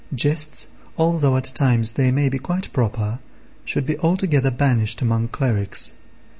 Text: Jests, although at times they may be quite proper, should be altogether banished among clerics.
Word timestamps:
Jests, 0.15 0.65
although 0.97 1.37
at 1.37 1.43
times 1.53 1.91
they 1.91 2.09
may 2.09 2.27
be 2.27 2.39
quite 2.39 2.73
proper, 2.73 3.19
should 3.65 3.85
be 3.85 3.99
altogether 3.99 4.49
banished 4.49 4.99
among 4.99 5.27
clerics. 5.27 5.93